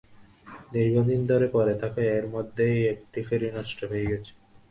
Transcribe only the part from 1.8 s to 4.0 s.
থাকায় এরই মধ্যে একটি ফেরি নষ্ট